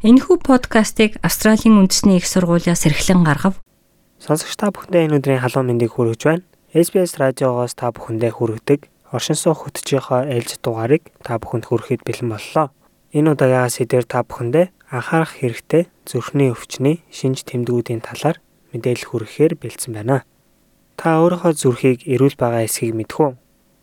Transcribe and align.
Энэхүү 0.00 0.40
подкастыг 0.40 1.20
Австралийн 1.20 1.76
үндэсний 1.76 2.16
их 2.16 2.24
сургуулиас 2.24 2.88
эрхлэн 2.88 3.20
гаргав. 3.20 3.60
Сонсогч 4.16 4.56
та 4.56 4.72
бүхэндээ 4.72 5.12
энэ 5.12 5.16
өдрийн 5.20 5.44
халуун 5.44 5.68
мэндийг 5.68 5.92
хүргэж 5.92 6.20
байна. 6.24 6.44
SBS 6.72 7.20
радиогоос 7.20 7.76
та 7.76 7.92
бүхэндээ 7.92 8.32
хүргэдэг 8.32 8.88
оршин 9.12 9.36
суух 9.36 9.68
хөтжийнхөө 9.68 10.32
ээлж 10.32 10.64
дугаарыг 10.64 11.12
та 11.20 11.36
бүхэнд 11.36 11.68
хүрэхэд 11.68 12.00
бэлэн 12.08 12.32
боллоо. 12.32 12.72
Энэ 13.12 13.36
удаагийн 13.36 13.68
сэдвэр 13.68 14.08
та 14.08 14.24
бүхэндээ 14.24 14.72
анхаарах 14.88 15.36
хэрэгтэй 15.36 15.92
зүрхний 16.08 16.48
өвчний 16.48 17.04
шинж 17.12 17.44
тэмдгүүдийн 17.44 18.00
талаар 18.00 18.40
мэдээлэл 18.72 19.04
хүргэхээр 19.04 19.60
бэлдсэн 19.60 20.00
байна. 20.00 20.24
Та 20.96 21.20
өөрийнхөө 21.20 21.52
зүрхийг 21.52 22.08
эрүүл 22.08 22.40
байгаа 22.40 22.64
эсхийг 22.64 22.96
мэдэх 22.96 23.20
үү? 23.20 23.30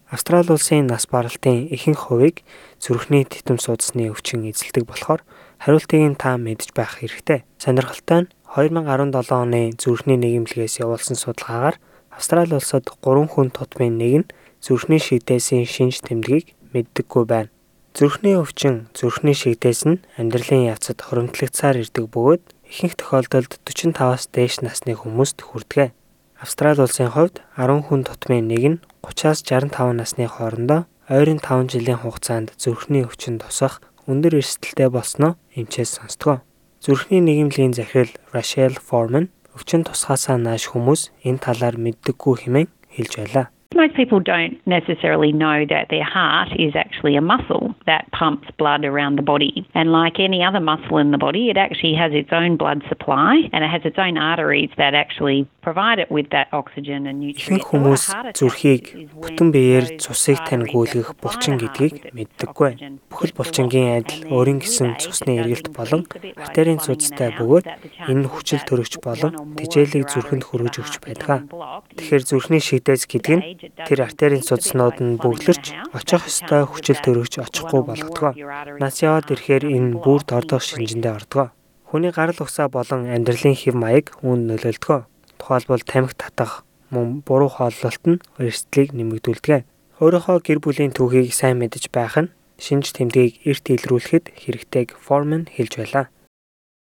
Австрали 0.09 0.51
улсын 0.55 0.87
нас 0.87 1.03
баралтын 1.03 1.67
ихэнх 1.67 2.07
хувийг 2.07 2.47
зүрхний 2.79 3.27
титэм 3.27 3.59
судасны 3.59 4.07
өвчин 4.07 4.47
эзэлдэг 4.47 4.87
болохоор 4.87 5.19
хариултыг 5.59 5.99
нь 5.99 6.15
та 6.15 6.39
мэдж 6.39 6.71
байх 6.71 7.03
хэрэгтэй. 7.03 7.43
Сонирхолтой 7.59 8.23
нь 8.23 8.31
2017 8.55 9.35
оны 9.35 9.75
зүрхний 9.75 10.15
нийгэмлэгээс 10.15 10.79
явуулсан 10.79 11.19
судалгаагаар 11.19 11.75
Австрали 12.15 12.55
улсад 12.55 12.87
3 12.87 13.27
хүн 13.27 13.51
тутмын 13.51 13.99
нэг 13.99 14.13
нь 14.23 14.29
зүрхний 14.63 15.03
шигдээсийн 15.03 15.67
шинж 15.67 15.99
тэмдгийг 16.07 16.55
мэддэггүй 16.71 17.23
байна. 17.27 17.51
Зүрхний 17.91 18.39
өвчин, 18.39 18.87
зүрхний 18.95 19.35
шигдээс 19.35 19.81
нь 19.89 19.99
амьдралын 20.15 20.71
явцад 20.71 21.03
хоримтлагцаар 21.03 21.83
ирдэг 21.83 22.05
бөгөөд 22.13 22.43
ихэнх 22.69 22.95
тохиолдолд 22.95 23.59
45-аас 23.65 24.29
дээш 24.31 24.61
насны 24.63 24.93
хүмүүст 24.95 25.41
хүрдэг. 25.41 25.96
Австрали 26.37 26.81
улсын 26.85 27.09
хувьд 27.09 27.41
10 27.57 27.89
хүн 27.89 28.01
тутмын 28.05 28.45
нэг 28.45 28.63
нь 28.71 28.81
30-аас 29.01 29.41
65 29.41 29.97
насны 29.97 30.25
хоорондоо 30.29 30.85
ойрын 31.09 31.41
5 31.41 31.73
жилийн 31.73 31.99
хугацаанд 32.01 32.53
зүрхний 32.61 33.01
өвчин 33.09 33.41
тусах 33.41 33.81
өндөр 34.05 34.37
эрсдэлтэй 34.37 34.89
болсноо 34.93 35.33
эмчээс 35.57 35.97
сонсдгоо. 35.97 36.45
Зүрхний 36.83 37.21
нийгэмлэгийн 37.25 37.73
захирал 37.73 38.13
Rachel 38.35 38.77
Foreman 38.77 39.33
өвчин 39.57 39.81
тусгаасаа 39.81 40.37
нааш 40.37 40.69
хүмүүс 40.69 41.09
энэ 41.25 41.41
талаар 41.41 41.75
мэддэггүй 41.81 42.35
хэмээн 42.45 42.69
хэлж 42.93 43.13
байлаа. 43.17 43.45
Most 43.75 43.95
people 43.95 44.19
don't 44.19 44.55
necessarily 44.65 45.31
know 45.31 45.65
that 45.69 45.87
their 45.89 46.03
heart 46.03 46.49
is 46.57 46.73
actually 46.75 47.15
a 47.15 47.21
muscle 47.21 47.75
that 47.85 48.09
pumps 48.11 48.47
blood 48.57 48.85
around 48.85 49.17
the 49.17 49.21
body. 49.21 49.67
And 49.75 49.91
like 49.91 50.19
any 50.19 50.43
other 50.43 50.59
muscle 50.59 50.97
in 50.97 51.11
the 51.11 51.17
body, 51.17 51.49
it 51.49 51.57
actually 51.57 51.93
has 51.95 52.11
its 52.13 52.29
own 52.31 52.57
blood 52.57 52.81
supply 52.89 53.49
and 53.53 53.63
it 53.63 53.69
has 53.69 53.81
its 53.83 53.99
own 53.99 54.17
arteries 54.17 54.71
that 54.77 54.93
actually 54.95 55.47
provide 55.61 55.99
it 55.99 56.09
with 56.09 56.29
that 56.31 56.47
oxygen 56.53 57.05
and 57.07 57.19
nutrients. 57.19 57.67
хүмүүс 57.67 58.03
зүрхийг 58.39 58.83
бүтэн 59.19 59.49
биеэр 59.51 59.85
цусыг 59.99 60.39
таньгуулгах 60.47 61.19
булчин 61.19 61.59
гэдгийг 61.59 62.15
мэддэггүй. 62.15 62.71
Бүхэл 63.11 63.35
булчингийн 63.35 63.99
адил 63.99 64.31
өөрийн 64.31 64.63
гэсэн 64.63 64.95
цусны 65.03 65.43
эргэлт 65.43 65.75
болон 65.75 66.07
артерийн 66.39 66.79
цустай 66.79 67.35
бөгөөд 67.35 67.65
энэ 68.07 68.31
хүчил 68.31 68.63
төрөгч 68.63 69.03
болон 69.03 69.35
тэжээлийг 69.59 70.07
зүрхэнд 70.07 70.47
хүргэж 70.47 70.75
өгч 70.79 70.95
байдаг. 71.03 71.51
Тэгэхээр 71.99 72.23
зүрхний 72.23 72.63
шигдээс 72.63 73.03
гэдэг 73.11 73.35
нь 73.35 73.43
тэр 73.57 73.99
артерийн 74.05 74.45
судаснууд 74.45 74.97
нь 75.01 75.17
бөглөрч 75.21 75.65
очих 75.97 76.23
ёстой 76.29 76.63
хүчил 76.69 76.99
төрөгч 77.01 77.33
очихгүй 77.41 77.81
болгодог. 77.85 78.33
Нас 78.81 79.01
яваад 79.01 79.33
ирэхээр 79.33 79.65
энэ 79.67 79.97
бүр 80.01 80.21
дордох 80.23 80.61
шинжэндээ 80.61 81.13
ордог. 81.17 81.51
Хүний 81.89 82.11
гарал 82.11 82.37
угсаа 82.37 82.67
болон 82.67 83.07
амьдралын 83.07 83.55
хэв 83.55 83.75
маяг 83.75 84.13
үүнд 84.21 84.43
нөлөөлдөг. 84.49 85.07
Тухайлбал 85.39 85.83
тамхи 85.87 86.15
татах, 86.19 86.67
мөн 86.91 87.23
буруу 87.23 87.47
хооллолт 87.47 88.03
нь 88.05 88.21
эрсдлийг 88.37 88.91
нэмэгдүүлдэг. 88.91 89.63
Өөрийнхөө 90.03 90.37
гэр 90.43 90.59
бүлийн 90.61 90.93
түүхийг 90.93 91.31
сайн 91.33 91.57
мэдж 91.57 91.89
байх 91.89 92.15
нь 92.19 92.33
шинж 92.59 92.91
тэмдгийг 92.93 93.45
эрт 93.47 93.65
илрүүлэхэд 93.69 94.25
хэрэгтэйг 94.35 94.97
Foreman 94.97 95.47
хэлж 95.47 95.73
байлаа. 95.79 96.05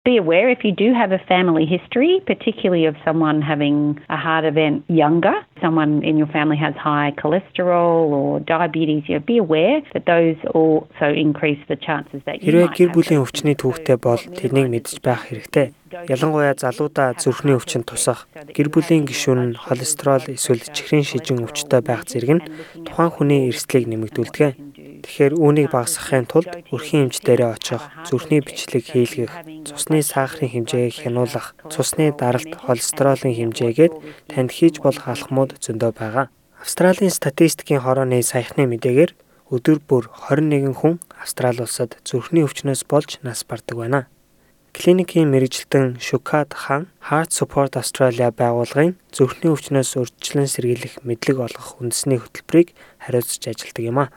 Be 0.09 0.17
aware 0.17 0.49
if 0.49 0.61
you 0.65 0.73
do 0.73 0.89
have 0.95 1.13
a 1.13 1.23
family 1.35 1.67
history, 1.77 2.13
particularly 2.33 2.87
of 2.87 2.97
someone 3.05 3.39
having 3.43 3.77
a 4.09 4.17
heart 4.17 4.45
event 4.53 4.77
younger, 4.89 5.37
someone 5.61 5.93
in 6.03 6.17
your 6.17 6.31
family 6.37 6.57
has 6.57 6.75
high 6.91 7.13
cholesterol 7.23 8.09
or 8.19 8.41
diabetes, 8.41 9.03
you 9.07 9.15
know, 9.17 9.25
be 9.35 9.37
aware 9.37 9.83
that 9.93 10.05
those 10.07 10.39
also 10.55 11.07
increase 11.27 11.61
the 11.69 11.77
chances 11.77 12.21
that 12.25 12.37
you 12.41 12.49
Хэрвээ 12.49 12.69
гэр 12.79 12.91
бүлийн 12.97 13.21
өвчний 13.21 13.57
түүхтэй 13.61 14.01
бол 14.01 14.23
тэрнийг 14.39 14.73
мэдж 14.73 15.05
байх 15.05 15.29
хэрэгтэй. 15.29 15.77
Ялангуяа 16.09 16.57
залуудаа 16.57 17.13
зүрхний 17.21 17.57
өвчин 17.57 17.85
тусах, 17.85 18.29
гэр 18.33 18.69
бүлийн 18.73 19.05
гишүүн 19.05 19.53
нь 19.53 19.61
холестерол 19.61 20.25
эсвэл 20.25 20.65
чихрийн 20.73 21.05
шижин 21.05 21.45
өвчтэй 21.45 21.81
байх 21.85 22.09
зэрэг 22.09 22.33
нь 22.33 22.45
тухайн 22.85 23.13
хүний 23.13 23.49
эрсдлийг 23.53 23.89
нэмэгдүүлдэг. 23.89 24.68
Тэгэхээр 25.09 25.41
үүнийг 25.41 25.73
багасгахын 25.73 26.29
тулд 26.29 26.53
өрхийн 26.69 27.09
эмч 27.09 27.25
дээрээ 27.25 27.57
очих, 27.57 27.81
зүрхний 28.05 28.45
бичлэг 28.45 28.85
хийлгэх, 28.93 29.33
цусны 29.65 30.05
сахарын 30.05 30.53
хэмжээг 30.53 30.93
хянуулах, 31.01 31.57
цусны 31.73 32.13
даралт, 32.13 32.53
холестеролын 32.53 33.33
хэмжээгээд 33.33 33.95
танд 34.29 34.51
хийж 34.53 34.85
болох 34.85 35.09
алхмууд 35.09 35.57
зөндөө 35.65 35.93
байгаа. 35.97 36.27
Австралийн 36.61 37.09
статистикийн 37.09 37.81
хорооны 37.81 38.21
саяхны 38.21 38.69
мэдээгээр 38.69 39.17
өдөр 39.49 39.81
бүр 39.81 40.13
21 40.29 40.77
хүн 40.77 41.01
Австрали 41.17 41.65
улсад 41.65 41.97
зүрхний 42.05 42.45
өвчнөөс 42.45 42.85
болж 42.85 43.17
нас 43.25 43.49
бардаг 43.49 43.81
байна. 43.81 44.01
Клиникийн 44.77 45.33
мэрэгжилтэн 45.33 45.97
Шукат 46.05 46.53
хаан 46.53 46.93
Heart 47.09 47.33
Support 47.33 47.81
Australia 47.81 48.29
байгууллагын 48.29 49.01
зүрхний 49.09 49.49
өвчнөөс 49.49 49.97
урьдчилан 49.97 50.47
сэргийлэх 50.53 51.01
мэдлэг 51.01 51.41
олгох 51.41 51.81
үндэсний 51.81 52.21
хөтөлбөрийг 52.21 52.77
хариуцж 53.01 53.49
ажилладаг 53.49 53.85
юм 53.89 53.99
а. 54.05 54.13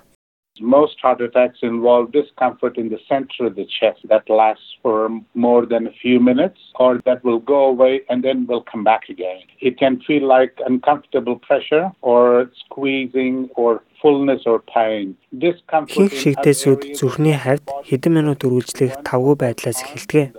Most 0.62 1.00
heart 1.02 1.22
attacks 1.22 1.60
involve 1.64 2.12
discomfort 2.12 2.78
in 2.78 2.90
the 2.90 3.00
center 3.10 3.48
of 3.48 3.56
the 3.56 3.66
chest 3.80 4.00
that 4.10 4.30
lasts 4.30 4.76
for 4.84 5.10
more 5.34 5.66
than 5.66 5.88
a 5.88 5.92
few 6.02 6.20
minutes 6.20 6.60
or 6.76 7.00
that 7.06 7.24
will 7.24 7.40
go 7.40 7.66
away 7.66 8.02
and 8.10 8.24
then 8.24 8.46
will 8.46 8.62
come 8.72 8.84
back 8.84 9.10
again. 9.10 9.42
It 9.60 9.80
can 9.80 10.00
feel 10.02 10.28
like 10.28 10.54
uncomfortable 10.66 11.38
pressure 11.38 11.92
or 12.02 12.52
squeezing 12.66 13.50
or 13.56 13.82
fullness 14.02 14.42
or 14.46 14.60
pain. 14.60 15.18
Хинх 15.34 16.14
шигдээсүүд 16.22 16.82
зүрхний 16.98 17.38
хавьд 17.38 17.66
хэдэн 17.90 18.14
минут 18.14 18.46
үргэлжлэх 18.46 19.02
тавгүй 19.02 19.36
байдлаас 19.42 19.82
эхэлдэг. 19.82 20.38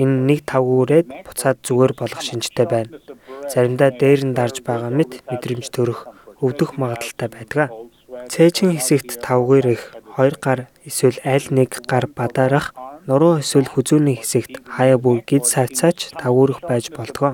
Энэ 0.00 0.16
нэг 0.28 0.40
тавгүүрээд 0.44 1.08
буцаад 1.24 1.58
зүгээр 1.64 1.92
болох 1.96 2.20
шинжтэй 2.20 2.66
байна. 2.68 2.98
Заримдаа 3.52 3.90
дээр 3.94 4.20
нь 4.28 4.36
дарж 4.36 4.60
байгаа 4.66 4.90
мэт 4.90 5.22
мэдрэмж 5.30 5.66
төрөх, 5.70 6.00
өвдөх 6.44 6.76
магадaltaй 6.80 7.28
байдаг. 7.30 7.70
Цээжин 8.32 8.76
хэсэгт 8.76 9.20
тавгүйрэх, 9.26 9.82
хоёр 10.14 10.34
гар 10.40 10.60
эсвэл 10.88 11.18
аль 11.24 11.48
нэг 11.50 11.70
гар 11.90 12.06
бадарах, 12.08 12.72
нуруу 13.08 13.40
эсвэл 13.42 13.68
хүзүүний 13.70 14.16
хэсэгт 14.20 14.64
хаяа 14.74 14.98
бүр 15.00 15.20
гид 15.28 15.44
савцаач 15.44 16.14
тавгүйрэх 16.20 16.60
байж 16.64 16.88
болдгоо. 16.94 17.32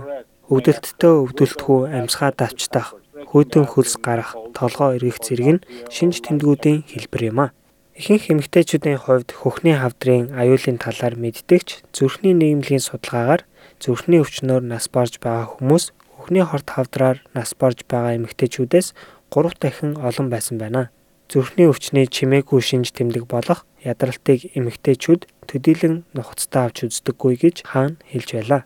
Өвдөлттэй 0.50 1.14
өвдөлтхүү 1.22 1.78
амьсгаа 1.94 2.30
давчдах, 2.34 2.98
хөөтөн 3.30 3.66
хөлс 3.70 3.94
гарах, 4.02 4.34
толгоо 4.56 4.96
эргэх 4.98 5.22
зэрэг 5.22 5.48
нь 5.54 5.64
шинж 5.94 6.24
тэмдгүүдийн 6.26 6.82
хэлбэр 6.90 7.22
юм 7.30 7.38
а. 7.44 7.46
Ихэнх 7.94 8.32
эмэгтэйчүүдийн 8.32 8.98
хувьд 9.04 9.30
хөхний 9.30 9.76
хавдрын 9.76 10.32
аюулын 10.32 10.80
талаар 10.80 11.14
мэддэгч 11.20 11.84
зүрхний 11.92 12.34
нийгэмлэгийн 12.34 12.80
судалгаагаар 12.80 13.42
зүрхний 13.76 14.24
өвчнөөр 14.24 14.64
нас 14.64 14.88
барж 14.88 15.20
байгаа 15.20 15.46
хүмүүс 15.52 15.92
хөхний 16.16 16.44
хорт 16.44 16.68
хавдраар 16.72 17.18
нас 17.36 17.52
барж 17.60 17.84
байгаа 17.84 18.16
эмэгтэйчүүдээс 18.16 18.88
3 19.30 19.56
дахин 19.62 19.96
олон 20.08 20.28
байсан 20.30 20.58
байна. 20.58 20.90
Зүрхний 21.30 21.70
өвчний 21.70 22.06
чимээгүй 22.10 22.60
шинж 22.68 22.90
тэмдэг 22.90 23.24
болох 23.30 23.62
ядралтыг 23.86 24.50
эмэгтэйчүүд 24.58 25.22
төдийлөн 25.48 25.96
нухацтай 26.16 26.62
авч 26.66 26.90
үздэггүй 26.90 27.34
гэж 27.44 27.56
хаан 27.70 28.02
хэлж 28.10 28.28
байлаа. 28.34 28.62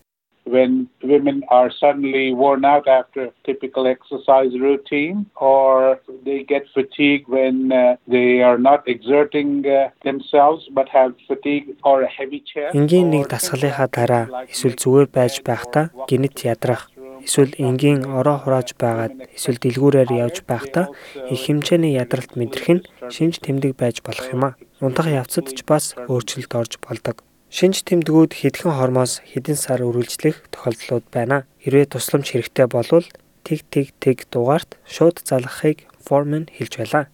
when 0.47 0.89
women 1.03 1.43
are 1.49 1.71
suddenly 1.81 2.33
worn 2.33 2.65
out 2.65 2.87
after 2.87 3.31
typical 3.45 3.87
exercise 3.87 4.53
routine 4.61 5.27
or 5.37 6.01
they 6.25 6.43
get 6.45 6.65
fatigue 6.75 7.25
when 7.27 7.73
uh, 7.73 7.97
they 8.07 8.43
are 8.43 8.59
not 8.59 8.87
exerting 8.87 9.65
uh, 9.67 9.89
themselves 10.05 10.69
but 10.73 10.89
have 10.89 11.13
fatigue 11.27 11.67
or 11.83 12.03
a 12.03 12.11
heavy 12.19 12.41
chest. 12.51 12.75
Энгийн 12.77 13.11
нэг 13.11 13.29
дасгалынхаа 13.33 13.89
дараа 13.89 14.25
эсвэл 14.53 14.77
зүгээр 14.77 15.09
байж 15.17 15.35
байхдаа 15.49 15.85
гинэт 16.09 16.37
ядрах 16.45 16.91
эсвэл 17.27 17.53
энгийн 17.59 18.05
ороо 18.05 18.39
хурааж 18.41 18.77
байгаад 18.77 19.15
эсвэл 19.37 19.59
дэлгүүрээр 19.61 20.11
явж 20.25 20.37
байхдаа 20.45 20.93
их 21.33 21.41
хэмжээний 21.45 21.97
ядралт 21.97 22.37
мэдрэх 22.39 22.69
нь 22.77 22.87
шинж 23.11 23.41
тэмдэг 23.41 23.73
байж 23.81 24.05
болох 24.07 24.29
юм 24.31 24.43
а. 24.49 24.57
Унтах 24.85 25.09
явцад 25.09 25.49
ч 25.57 25.65
бас 25.65 25.97
өөрчлөлт 25.97 26.53
орж 26.55 26.73
болдог. 26.85 27.25
Шинж 27.49 27.87
тэмдгүүд 27.87 28.33
хэдхэн 28.35 28.75
хормоос 28.75 29.23
хэдэн 29.31 29.55
сар 29.55 29.81
үргэлжлэх 29.87 30.51
тохиолдлууд 30.51 31.07
байна. 31.15 31.47
Хэрвээ 31.63 31.87
тусламж 31.95 32.35
хэрэгтэй 32.35 32.67
болвол 32.67 33.07
тэг 33.47 33.63
тэг 33.71 33.87
тэг 34.03 34.17
дугаарт 34.33 34.75
шууд 34.85 35.23
залгахыг 35.23 35.87
Foreman 36.05 36.51
хэлж 36.51 36.75
байлаа. 36.83 37.14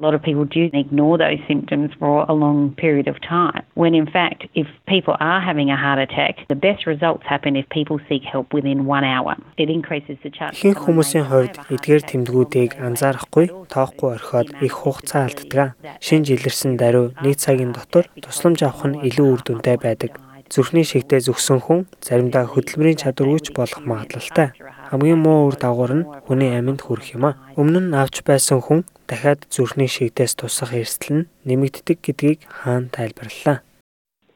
A 0.00 0.02
lot 0.02 0.12
of 0.12 0.22
people 0.22 0.44
do 0.44 0.68
ignore 0.72 1.16
those 1.18 1.38
symptoms 1.46 1.92
for 2.00 2.26
a 2.28 2.34
long 2.34 2.74
period 2.74 3.06
of 3.06 3.14
time. 3.20 3.62
When 3.74 3.94
in 3.94 4.06
fact, 4.10 4.44
if 4.52 4.66
people 4.88 5.14
are 5.20 5.40
having 5.40 5.70
a 5.70 5.76
heart 5.76 6.00
attack, 6.00 6.34
the 6.48 6.56
best 6.56 6.84
results 6.84 7.22
happen 7.24 7.54
if 7.54 7.68
people 7.68 8.00
seek 8.08 8.24
help 8.24 8.52
within 8.52 8.86
one 8.86 9.04
hour. 9.04 9.36
It 9.56 9.70
increases 9.70 10.18
the 10.24 10.30
chance. 10.34 10.58
Ихэнх 10.58 10.82
хүмүүсийн 10.82 11.30
хувьд 11.30 11.54
эдгээр 11.70 12.02
тэмдгүүдийг 12.10 12.70
анзаарахгүй, 12.82 13.46
тоохгүй 13.70 14.10
орхиод 14.18 14.48
их 14.66 14.74
хугацаа 14.82 15.30
алддаг. 15.30 15.78
Шин 16.02 16.26
жилэрсэн 16.26 16.74
даруй 16.74 17.14
нэг 17.22 17.38
цагийн 17.38 17.70
дотор 17.70 18.10
тусламж 18.18 18.66
авах 18.66 18.90
нь 18.90 18.98
илүү 18.98 19.26
үр 19.30 19.42
дүнтэй 19.46 19.78
байдаг. 19.78 20.18
Зүрхний 20.50 20.82
шигтээ 20.82 21.22
зүгсэн 21.22 21.62
хүн 21.62 21.86
заримдаа 22.02 22.50
хөдөлмөрийн 22.50 22.98
чадваргүйч 22.98 23.54
болох 23.54 23.86
магадлалтай. 23.86 24.58
Хамгийн 24.90 25.22
муу 25.22 25.48
үр 25.48 25.56
дагавар 25.56 25.92
нь 26.02 26.06
хүний 26.26 26.50
аминд 26.52 26.82
хүрэх 26.82 27.14
юм 27.16 27.30
а. 27.30 27.38
Өмнө 27.56 27.80
нь 27.88 27.96
авч 27.96 28.26
байсан 28.26 28.60
хүн 28.60 28.84
дахиад 29.08 29.46
зүрхний 29.54 29.90
шигтээс 29.90 30.34
тусах 30.38 30.72
эрсдэл 30.74 31.12
нь 31.14 31.28
нэмэгддэг 31.48 31.98
гэдгийг 32.04 32.40
хаан 32.48 32.88
тайлбарллаа. 32.94 33.62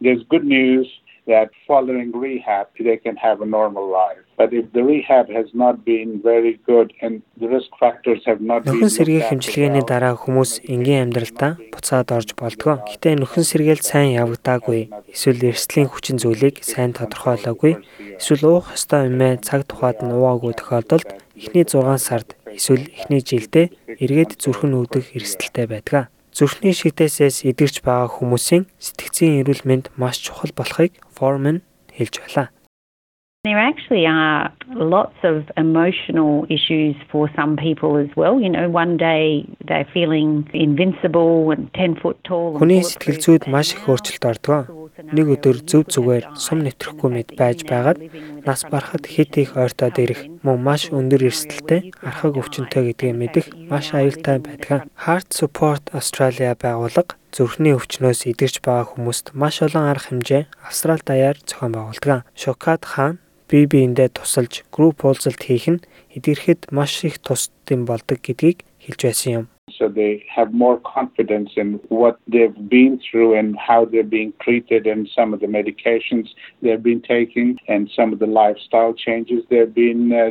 There's 0.01 0.23
good 0.31 0.47
news 0.47 0.87
that 1.29 1.51
following 1.67 2.11
rehab, 2.25 2.67
they 2.89 2.97
can 2.97 3.17
have 3.17 3.39
a 3.43 3.49
normal 3.59 3.87
life. 3.87 4.25
But 4.41 4.53
if 4.61 4.67
the 4.73 4.83
rehab 4.83 5.27
has 5.39 5.49
not 5.53 5.85
been 5.85 6.21
very 6.23 6.55
good 6.71 6.89
and 7.03 7.23
the 7.41 7.49
risk 7.55 7.71
factors 7.79 8.21
have 8.25 8.41
not 8.41 8.65
been 8.65 8.73
Нөхөн 8.73 8.95
сэргийн 8.97 9.27
хэмжлэгээний 9.29 9.85
дараа 9.85 10.15
хүмүүс 10.17 10.65
энгийн 10.73 11.11
амьдралдаа 11.11 11.53
буцаад 11.75 12.09
орж 12.17 12.33
болдгоо. 12.39 12.81
Гэтэ 12.89 13.19
нөхөн 13.21 13.45
сэргээл 13.45 13.85
сайн 13.85 14.17
явагдаагүй, 14.23 14.89
эсвэл 15.13 15.53
эрсдлийн 15.53 15.91
хүчин 15.93 16.17
зүйлийг 16.23 16.65
сайн 16.65 16.97
тодорхойлоогүй, 16.97 17.83
эсвэл 18.17 18.49
уух 18.49 18.73
ёстой 18.73 19.13
юмээ 19.13 19.45
цаг 19.45 19.69
тухайд 19.69 20.01
нь 20.01 20.15
уугаагүй 20.15 20.55
тохиолдолд 20.57 21.09
эхний 21.37 21.67
6 21.67 21.99
сард 21.99 22.38
эсвэл 22.59 22.91
эхний 22.91 23.23
жилдээ 23.23 23.67
эргээд 24.03 24.43
зүрхэн 24.43 24.75
үүдэх 24.75 25.15
эрсдэлтэй 25.15 25.67
байдаг. 25.71 26.11
Зүрхний 26.35 26.75
шигтээсээс 26.75 27.47
идэгч 27.47 27.81
байгаа 27.87 28.11
хүмүүсийн 28.19 28.67
сэтгцийн 28.83 29.41
эрүүл 29.43 29.63
мэнд 29.65 29.95
маш 29.95 30.19
чухал 30.23 30.53
болохыг 30.55 30.99
Foreman 31.15 31.63
хэлж 31.95 32.15
байлаа. 32.23 32.47
There 33.45 33.57
actually 33.57 34.05
are 34.05 34.53
lots 34.75 35.15
of 35.23 35.49
emotional 35.57 36.45
issues 36.51 36.97
for 37.09 37.31
some 37.37 37.57
people 37.57 37.97
as 37.97 38.11
well. 38.17 38.41
You 38.41 38.51
know, 38.51 38.69
one 38.69 38.97
day 38.97 39.47
they're 39.65 39.87
feeling 39.95 40.51
invincible 40.53 41.53
and 41.53 41.73
10 41.73 42.03
foot 42.03 42.19
tall. 42.25 42.59
Хүний 42.59 42.83
сэтгэл 42.83 43.23
зүйд 43.23 43.47
маш 43.47 43.79
их 43.79 43.87
өөрчлөлт 43.87 44.27
ордог. 44.27 44.67
Нэг 45.15 45.31
өдөр 45.39 45.63
зөв 45.71 45.87
зүгээр 45.87 46.35
сум 46.35 46.67
нэвтрэхгүй 46.67 47.11
мэд 47.15 47.29
байж 47.39 47.63
байгаад 47.63 48.03
нас 48.43 48.67
барахад 48.67 49.07
хит 49.07 49.39
их 49.39 49.55
ойртоод 49.55 50.03
ирэх 50.03 50.27
мөн 50.43 50.59
маш 50.59 50.91
өндөр 50.91 51.31
эрсдэлтэй 51.31 51.95
архаг 52.03 52.43
өвчнөд 52.43 52.75
гэдгээ 52.75 53.15
мэдэх 53.15 53.47
маш 53.71 53.95
аюултай 53.95 54.43
байдаг. 54.43 54.91
Heart 55.07 55.31
Support 55.31 55.95
Australia 55.95 56.59
байгууллага 56.59 57.15
зүрхний 57.31 57.79
өвчнөөс 57.79 58.27
идэгч 58.35 58.67
байгаа 58.67 58.99
хүмүүст 58.99 59.31
маш 59.39 59.63
олон 59.63 59.87
арга 59.87 60.11
хэмжээ 60.11 60.43
Австрал 60.67 60.99
даяар 61.07 61.39
зохион 61.47 61.79
байгуулдаг. 61.79 62.27
Шокат 62.35 62.83
хаан 62.83 63.23
бие 63.49 63.67
биендээ 63.67 64.09
тусалж 64.15 64.63
групп 64.71 65.05
уулзалт 65.05 65.41
хийх 65.43 65.67
нь 65.73 65.85
эдгэрхэд 66.17 66.71
маш 66.71 67.05
их 67.09 67.19
тусдсан 67.19 67.85
болдог 67.89 68.21
гэдгийг 68.23 68.65
хэлж 68.85 69.01
байсан 69.03 69.33
юм. 69.33 69.47
So 69.79 69.89
they 69.89 70.25
have 70.35 70.53
more 70.53 70.79
confidence 70.97 71.51
in 71.57 71.69
what 71.89 72.19
they've 72.27 72.59
been 72.69 73.01
through 73.07 73.39
and 73.39 73.57
how 73.57 73.85
they're 73.85 74.13
being 74.19 74.33
treated 74.45 74.87
and 74.87 75.09
some 75.17 75.33
of 75.33 75.39
the 75.41 75.47
medications 75.47 76.27
they've 76.63 76.83
been 76.83 77.01
taking 77.01 77.59
and 77.69 77.89
some 77.95 78.13
of 78.13 78.19
the 78.19 78.27
lifestyle 78.27 78.93
changes 78.93 79.45
they've 79.51 79.73
been 79.73 80.13
uh, 80.13 80.31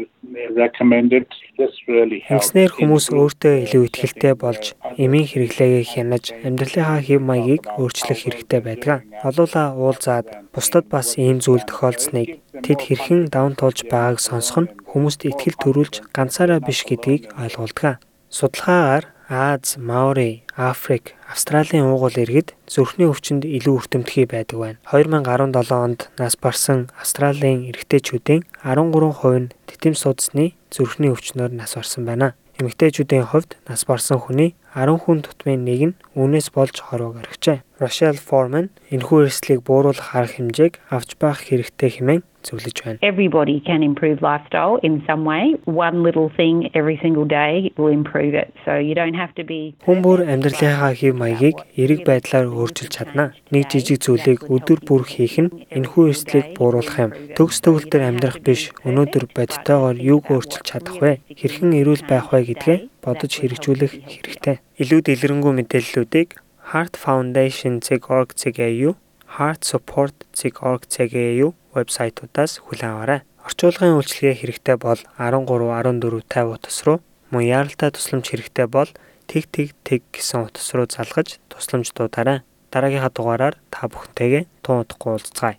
recommended. 0.51 1.25
This 1.57 1.73
really 1.87 2.19
helps. 2.27 2.51
Хүмүүс 2.77 3.07
өөртөө 3.09 3.53
илүү 3.65 3.85
ихтэй 4.05 4.33
болж 4.37 4.73
эмийн 5.01 5.25
хэрэглээгээ 5.31 5.85
хянаж 5.91 6.25
амьдралынхаа 6.45 7.01
хэв 7.01 7.21
маягийг 7.23 7.63
өөрчлөх 7.81 8.19
хэрэгтэй 8.21 8.61
байдаг. 8.61 9.07
Олуула 9.25 9.73
уулзаад 9.73 10.27
бусдад 10.53 10.85
бас 10.93 11.17
ийм 11.17 11.41
зүйл 11.41 11.65
тохиолдсныг 11.65 12.43
тэд 12.61 12.79
хэрхэн 12.85 13.33
даван 13.33 13.57
туулж 13.57 13.89
байгааг 13.89 14.21
сонсох 14.21 14.57
нь 14.61 14.71
хүмүүст 14.91 15.25
ихтгэл 15.25 15.57
төрүүлж 15.57 15.95
ганцаараа 16.13 16.59
биш 16.61 16.85
гэдгийг 16.85 17.33
ойлгуулдаг. 17.41 18.01
Судалгаагаар 18.29 19.16
Аз, 19.29 19.75
Маори, 19.77 20.43
Африк, 20.55 21.11
Австралийн 21.27 21.83
уугуул 21.83 22.15
иргэд 22.15 22.55
зүрхний 22.63 23.11
өвчнөд 23.11 23.43
илүү 23.43 23.75
өртөмтгий 23.83 24.23
байдаг 24.23 24.55
байна. 24.55 24.79
2017 24.87 25.75
онд 25.75 26.07
нас 26.15 26.39
барсан 26.39 26.87
Австралийн 26.95 27.67
эрэгтэйчүүдийн 27.67 28.47
13% 28.63 29.51
нь 29.51 29.51
титэм 29.67 29.99
судасны 29.99 30.55
зүрхний 30.71 31.11
өвчнөөр 31.11 31.51
нас 31.51 31.75
барсан 31.75 32.07
байна. 32.07 32.39
Эмэгтэйчүүдийн 32.55 33.27
хувьд 33.27 33.59
нас 33.67 33.83
барсан 33.83 34.23
хүний 34.23 34.55
10 34.75 34.99
хүн 35.03 35.19
тутмын 35.23 35.61
нэг 35.63 35.81
нь 35.87 35.97
үүнээс 36.17 36.51
болж 36.51 36.75
хорвоо 36.81 37.15
гаргажээ. 37.15 37.63
Rochelle 37.79 38.17
Foreman 38.17 38.73
энэхүү 38.89 39.29
эрсдлийг 39.29 39.61
бууруулах 39.63 40.11
арга 40.17 40.33
хэмжээг 40.41 40.73
авч 40.89 41.13
байх 41.21 41.45
хэрэгтэй 41.45 42.01
хэмээн 42.01 42.21
зөвлөж 42.47 42.77
байна. 42.83 42.97
Everybody 43.01 43.59
can 43.59 43.83
improve 43.83 44.21
lifestyle 44.21 44.79
in 44.87 45.03
some 45.07 45.23
way. 45.25 45.55
One 45.65 46.03
little 46.03 46.29
thing 46.37 46.69
every 46.73 46.97
single 47.03 47.25
day 47.25 47.71
will 47.77 47.91
improve 47.91 48.33
it. 48.33 48.49
So 48.65 48.77
you 48.87 48.95
don't 48.95 49.17
have 49.21 49.33
to 49.39 49.43
be 49.43 49.75
Хүн 49.85 50.01
бүр 50.05 50.23
амьдралынхаа 50.25 50.93
хэв 50.95 51.13
маягийг 51.21 51.57
эерэг 51.75 52.01
байдлаар 52.07 52.47
өөрчилж 52.47 52.91
чадна. 52.95 53.25
Нэг 53.51 53.69
жижиг 53.71 54.01
зүйлийг 54.05 54.47
өдөр 54.47 54.79
бүр 54.87 55.03
хийх 55.05 55.37
нь 55.43 55.51
энэхүү 55.69 56.03
эрсдлийг 56.11 56.47
бууруулах 56.57 56.97
юм. 56.97 57.11
Төгс 57.37 57.61
төгөлдөр 57.61 58.01
амьдрах 58.07 58.39
биш, 58.41 58.71
өнөөдөр 58.87 59.25
бодитойгоор 59.35 59.97
юуг 59.99 60.31
өөрчилж 60.31 60.63
чадах 60.63 60.97
вэ? 61.03 61.21
Хэрхэн 61.29 61.77
эрүүл 61.77 62.03
байх 62.07 62.31
вэ 62.31 62.41
гэдгээ 62.47 62.79
бодож 63.07 63.31
хэрэгжүүлэх 63.39 63.93
хэрэгтэй. 64.03 64.59
Илүү 64.83 64.99
дэлгэрэнгүй 65.07 65.53
мэдээллүүдийг 65.63 66.43
Heart 66.75 66.99
Foundation.org.au, 66.99 68.91
Heart 69.39 69.61
Support.org.au 69.63 71.47
вебсайтуудаас 71.71 72.59
хүлээн 72.67 72.91
аваарай. 72.91 73.23
Орчуулгын 73.47 73.95
үйлчилгээ 73.95 74.35
хэрэгтэй 74.43 74.75
бол 74.75 74.99
13 75.15 75.47
14 75.47 76.03
50 76.03 76.51
утас 76.51 76.83
руу, 76.83 76.99
мөн 77.31 77.47
яаралтай 77.47 77.95
тусламж 77.95 78.27
хэрэгтэй 78.27 78.67
бол 78.67 78.91
тэг 79.31 79.47
тэг 79.55 79.71
тэг 79.87 80.03
гэсэн 80.11 80.51
утас 80.51 80.67
руу 80.75 80.91
залгаж 80.91 81.39
тусламж 81.47 81.95
дуудаарай. 81.95 82.43
Дараагийнхаа 82.75 83.15
дугаараар 83.15 83.55
та 83.71 83.87
бүхэнтэйгээ 83.87 84.43
тун 84.59 84.83
удахгүй 84.83 85.15
уулзцгаая. 85.15 85.55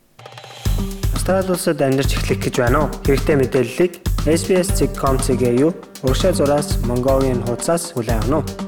Австрали 1.16 1.48
улсад 1.56 1.80
амьдарч 1.80 2.20
эхлэх 2.20 2.44
гэж 2.44 2.54
байна 2.60 2.84
уу? 2.84 2.92
Хэрэгтэй 3.08 3.36
мэдээллийг 3.40 3.92
SBS.com.cg-ийн 4.26 5.74
урагшаа 6.02 6.32
зураас 6.32 6.78
Mongolian 6.88 7.40
хуудасаас 7.46 7.92
хүлээн 7.92 8.22
авах 8.32 8.44
нь. 8.44 8.67